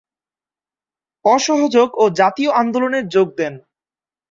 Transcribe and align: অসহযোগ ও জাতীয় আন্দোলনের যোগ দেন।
অসহযোগ 1.25 1.89
ও 1.95 2.03
জাতীয় 2.11 2.51
আন্দোলনের 2.53 3.05
যোগ 3.07 3.27
দেন। 3.37 3.53